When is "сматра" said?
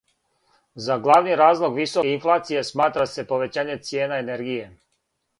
2.69-3.05